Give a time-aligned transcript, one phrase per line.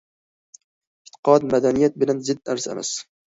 [1.07, 2.95] ئېتىقاد مەدەنىيەت بىلەن زىت نەرسە ئەمەس.